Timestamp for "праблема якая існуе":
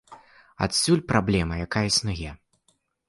1.11-2.31